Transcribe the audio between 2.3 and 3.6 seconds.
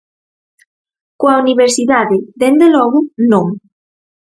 dende logo, non.